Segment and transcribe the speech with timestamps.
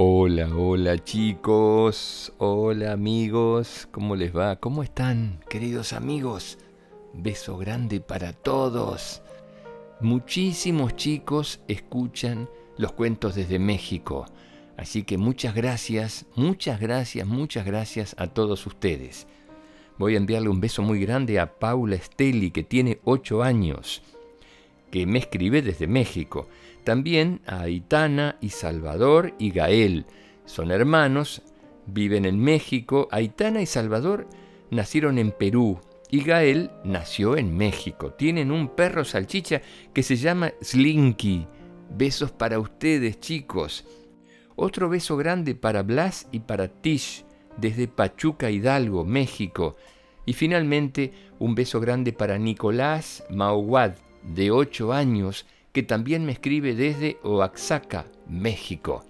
[0.00, 4.54] Hola, hola chicos, hola amigos, ¿cómo les va?
[4.54, 6.56] ¿Cómo están, queridos amigos?
[7.14, 9.22] Beso grande para todos.
[10.00, 14.26] Muchísimos chicos escuchan los cuentos desde México,
[14.76, 19.26] así que muchas gracias, muchas gracias, muchas gracias a todos ustedes.
[19.98, 24.04] Voy a enviarle un beso muy grande a Paula Esteli, que tiene 8 años,
[24.90, 26.48] que me escribe desde México.
[26.84, 30.06] También a Aitana y Salvador y Gael.
[30.44, 31.42] Son hermanos,
[31.86, 33.08] viven en México.
[33.10, 34.26] Aitana y Salvador
[34.70, 38.12] nacieron en Perú y Gael nació en México.
[38.12, 39.60] Tienen un perro salchicha
[39.92, 41.46] que se llama Slinky.
[41.90, 43.84] Besos para ustedes, chicos.
[44.56, 47.24] Otro beso grande para Blas y para Tish
[47.56, 49.76] desde Pachuca Hidalgo, México.
[50.26, 56.74] Y finalmente un beso grande para Nicolás Mauguad, de 8 años, que también me escribe
[56.74, 59.04] desde Oaxaca, México.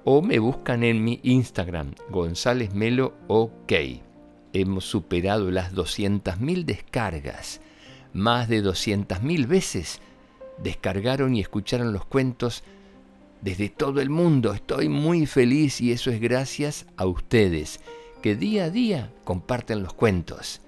[0.06, 3.74] o me buscan en mi Instagram, gonzalezmelo OK.
[4.54, 7.62] Hemos superado las 200.000 descargas.
[8.14, 10.02] Más de 200.000 veces
[10.58, 12.64] descargaron y escucharon los cuentos
[13.42, 14.54] desde todo el mundo.
[14.54, 17.80] Estoy muy feliz y eso es gracias a ustedes
[18.22, 20.62] que día a día comparten los cuentos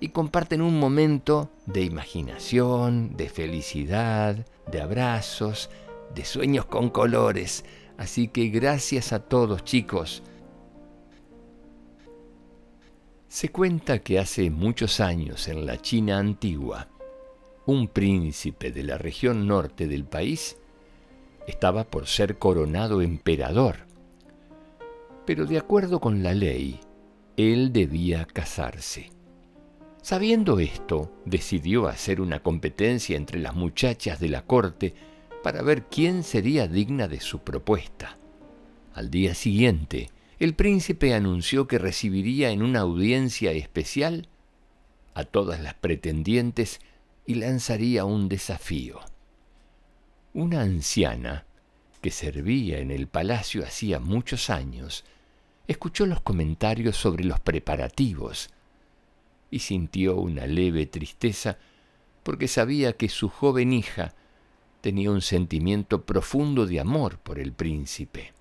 [0.00, 5.70] y comparten un momento de imaginación, de felicidad, de abrazos,
[6.14, 7.64] de sueños con colores.
[7.96, 10.22] Así que gracias a todos chicos.
[13.28, 16.88] Se cuenta que hace muchos años en la China antigua,
[17.66, 20.56] un príncipe de la región norte del país
[21.46, 23.86] estaba por ser coronado emperador.
[25.24, 26.80] Pero de acuerdo con la ley,
[27.36, 29.10] él debía casarse.
[30.02, 34.94] Sabiendo esto, decidió hacer una competencia entre las muchachas de la corte
[35.42, 38.18] para ver quién sería digna de su propuesta.
[38.94, 44.28] Al día siguiente, el príncipe anunció que recibiría en una audiencia especial
[45.14, 46.80] a todas las pretendientes
[47.26, 49.00] y lanzaría un desafío.
[50.36, 51.46] Una anciana,
[52.02, 55.02] que servía en el palacio hacía muchos años,
[55.66, 58.50] escuchó los comentarios sobre los preparativos
[59.50, 61.56] y sintió una leve tristeza
[62.22, 64.12] porque sabía que su joven hija
[64.82, 68.34] tenía un sentimiento profundo de amor por el príncipe.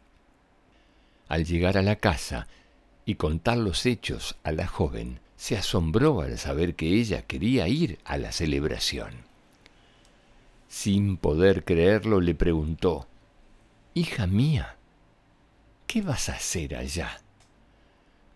[1.30, 2.50] Al llegar a la casa
[3.06, 8.00] y contar los hechos a la joven, se asombró al saber que ella quería ir
[8.04, 9.34] a la celebración.
[10.68, 13.08] Sin poder creerlo, le preguntó,
[13.94, 14.78] Hija mía,
[15.88, 17.22] ¿qué vas a hacer allá?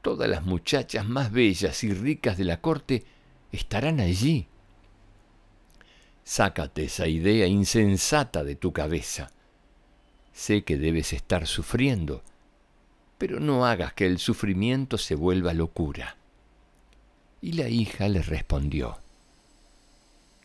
[0.02, 3.04] Todas las muchachas más bellas y ricas de la corte
[3.52, 4.48] estarán allí.
[6.24, 9.32] Sácate esa idea insensata de tu cabeza.
[10.32, 12.24] Sé que debes estar sufriendo,
[13.18, 16.16] pero no hagas que el sufrimiento se vuelva locura.
[17.42, 18.98] Y la hija le respondió,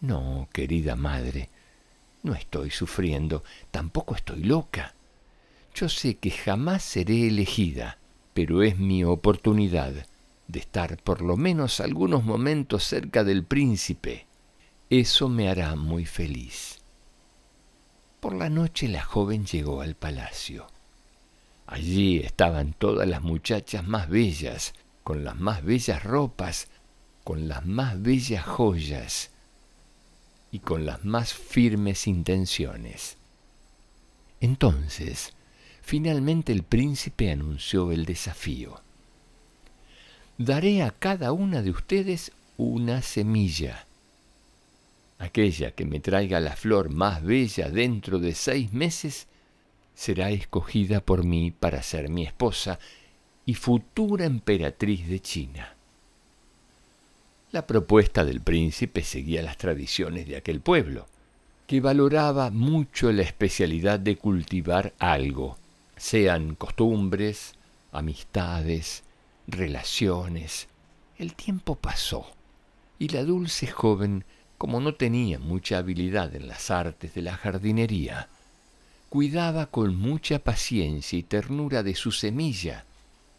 [0.00, 1.50] No, querida madre,
[2.24, 4.94] no estoy sufriendo, tampoco estoy loca.
[5.74, 7.98] Yo sé que jamás seré elegida,
[8.32, 9.92] pero es mi oportunidad
[10.48, 14.26] de estar por lo menos algunos momentos cerca del príncipe.
[14.88, 16.80] Eso me hará muy feliz.
[18.20, 20.66] Por la noche la joven llegó al palacio.
[21.66, 26.68] Allí estaban todas las muchachas más bellas, con las más bellas ropas,
[27.22, 29.33] con las más bellas joyas
[30.54, 33.18] y con las más firmes intenciones.
[34.40, 35.34] Entonces
[35.84, 38.80] Finalmente el príncipe anunció el desafío.
[40.38, 43.84] Daré a cada una de ustedes una semilla.
[45.18, 49.26] Aquella que me traiga la flor más bella dentro de seis meses
[49.94, 52.78] será escogida por mí para ser mi esposa
[53.44, 55.73] y futura emperatriz de China.
[57.54, 61.06] La propuesta del príncipe seguía las tradiciones de aquel pueblo,
[61.68, 65.56] que valoraba mucho la especialidad de cultivar algo
[65.96, 67.54] sean costumbres,
[67.92, 69.04] amistades,
[69.46, 70.66] relaciones.
[71.16, 72.26] El tiempo pasó
[72.98, 74.24] y la dulce joven,
[74.58, 78.30] como no tenía mucha habilidad en las artes de la jardinería,
[79.10, 82.84] cuidaba con mucha paciencia y ternura de su semilla,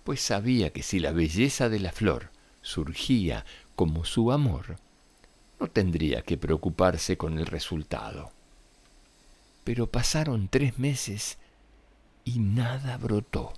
[0.05, 2.29] pues sabía que si la belleza de la flor
[2.61, 3.45] surgía
[3.75, 4.77] como su amor,
[5.59, 8.31] no tendría que preocuparse con el resultado.
[9.63, 11.37] Pero pasaron tres meses
[12.23, 13.53] y nada brotó.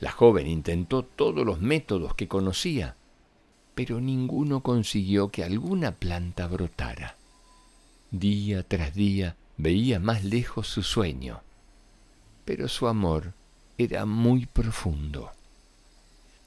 [0.00, 2.96] La joven intentó todos los métodos que conocía,
[3.74, 7.16] pero ninguno consiguió que alguna planta brotara.
[8.10, 11.42] Día tras día veía más lejos su sueño,
[12.44, 13.34] pero su amor
[13.78, 15.30] era muy profundo.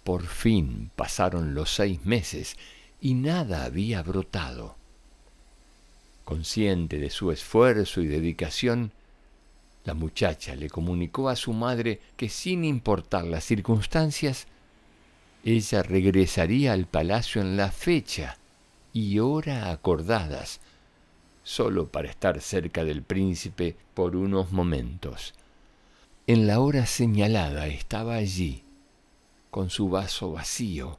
[0.04, 2.58] Por fin pasaron los seis meses
[3.00, 4.76] y nada había brotado.
[6.26, 8.92] Consciente de su esfuerzo y dedicación,
[9.86, 14.48] la muchacha le comunicó a su madre que sin importar las circunstancias,
[15.44, 18.38] ella regresaría al palacio en la fecha
[18.94, 20.62] y hora acordadas,
[21.44, 25.34] solo para estar cerca del príncipe por unos momentos.
[26.26, 28.63] En la hora señalada estaba allí,
[29.54, 30.98] con su vaso vacío.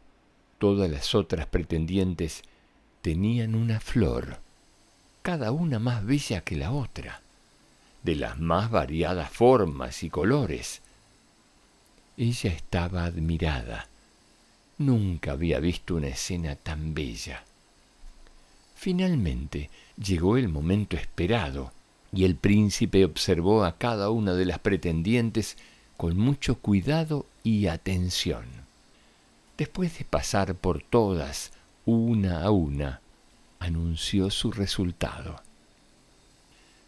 [0.59, 2.43] Todas las otras pretendientes
[3.03, 4.39] tenían una flor,
[5.23, 7.21] cada una más bella que la otra,
[8.05, 10.83] de las más variadas formas y colores.
[12.17, 13.89] Ella estaba admirada.
[14.79, 17.43] Nunca había visto una escena tan bella.
[18.77, 21.73] Finalmente llegó el momento esperado,
[22.12, 25.56] y el príncipe observó a cada una de las pretendientes
[25.96, 28.44] con mucho cuidado y atención.
[29.56, 31.52] Después de pasar por todas,
[31.87, 33.00] una a una,
[33.58, 35.41] anunció su resultado.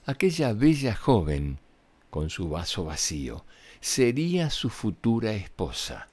[0.05, 1.59] Aquella bella joven,
[2.11, 3.45] con su vaso vacío,
[3.81, 6.09] sería su futura esposa.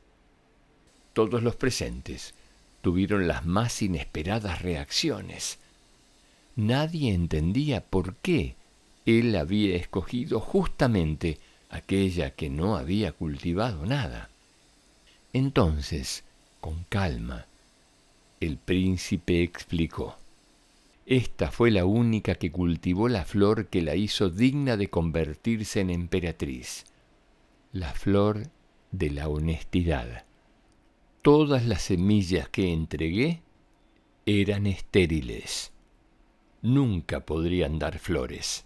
[1.13, 2.33] Todos los presentes
[2.81, 5.59] tuvieron las más inesperadas reacciones.
[6.55, 8.55] Nadie entendía por qué
[9.05, 11.39] él había escogido justamente
[11.73, 14.29] aquella que no había cultivado nada.
[15.33, 16.23] Entonces,
[16.61, 17.47] con calma,
[18.39, 20.15] el príncipe explicó.
[21.05, 25.89] Esta fue la única que cultivó la flor que la hizo digna de convertirse en
[25.89, 26.85] emperatriz,
[27.71, 28.43] la flor
[28.91, 30.25] de la honestidad.
[31.23, 33.41] Todas las semillas que entregué
[34.25, 35.71] eran estériles.
[36.61, 38.65] Nunca podrían dar flores.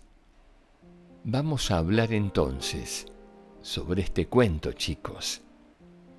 [1.29, 3.05] Vamos a hablar entonces
[3.61, 5.41] sobre este cuento, chicos.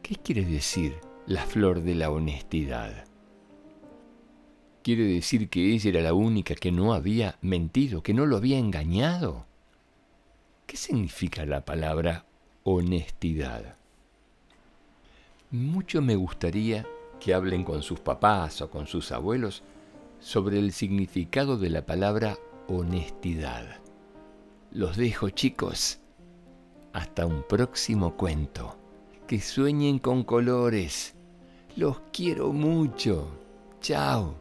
[0.02, 0.96] ¿Qué quiere decir
[1.26, 3.06] la flor de la honestidad?
[4.82, 8.58] ¿Quiere decir que ella era la única que no había mentido, que no lo había
[8.58, 9.46] engañado?
[10.66, 12.26] ¿Qué significa la palabra
[12.64, 13.76] honestidad?
[15.50, 16.87] Mucho me gustaría
[17.19, 19.62] que hablen con sus papás o con sus abuelos
[20.20, 22.37] sobre el significado de la palabra
[22.69, 23.88] honestidad.
[24.79, 25.99] Los dejo chicos.
[26.93, 28.79] Hasta un próximo cuento.
[29.27, 31.17] Que sueñen con colores.
[31.75, 33.29] Los quiero mucho.
[33.81, 34.37] Chao.